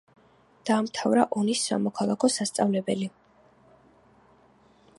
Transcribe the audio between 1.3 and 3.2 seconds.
ონის სამოქალაქო სასწავლებელი.